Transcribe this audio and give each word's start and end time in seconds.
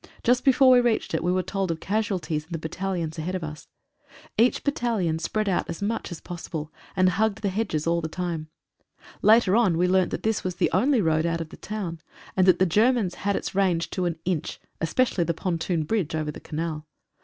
Just 0.23 0.43
before 0.43 0.71
we 0.71 0.81
reached 0.81 1.13
it 1.13 1.23
we 1.23 1.31
were 1.31 1.43
told 1.43 1.69
of 1.69 1.79
casualties 1.79 2.45
in 2.45 2.51
the 2.53 2.57
battalions 2.57 3.19
ahead 3.19 3.35
of 3.35 3.43
us. 3.43 3.67
Each 4.35 4.63
battalion 4.63 5.19
spread 5.19 5.47
out 5.47 5.69
as 5.69 5.79
much 5.79 6.11
as 6.11 6.19
posible, 6.19 6.71
and 6.95 7.07
hugged 7.07 7.43
the 7.43 7.49
hedges 7.49 7.85
all 7.85 8.01
the 8.01 8.07
time. 8.07 8.47
Later 9.21 9.55
on 9.55 9.77
we 9.77 9.87
learnt 9.87 10.09
that 10.09 10.23
this 10.23 10.43
was 10.43 10.55
the 10.55 10.71
only 10.73 11.01
road 11.03 11.27
out 11.27 11.39
of 11.39 11.49
the 11.49 11.55
town, 11.57 11.99
and 12.35 12.47
that 12.47 12.57
the 12.57 12.65
Germans 12.65 13.13
had 13.13 13.35
its 13.35 13.53
range 13.53 13.91
to 13.91 14.05
an 14.05 14.17
inch, 14.25 14.59
especially 14.81 15.23
the 15.23 15.35
pontoon 15.35 15.83
bridge 15.83 16.15
over 16.15 16.31
the 16.31 16.39
canal. 16.39 16.87